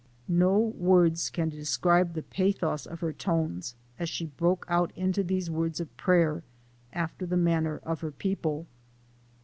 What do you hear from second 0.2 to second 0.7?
'No